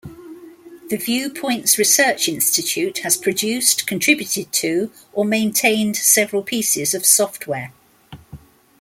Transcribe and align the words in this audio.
The 0.89 0.97
Viewpoints 0.97 1.77
Research 1.77 2.27
Institute 2.27 2.97
has 3.03 3.15
produced, 3.15 3.85
contributed 3.85 4.51
to, 4.53 4.91
or 5.13 5.23
maintained 5.25 5.95
several 5.95 6.41
pieces 6.41 6.95
of 6.95 7.05
software. 7.05 7.71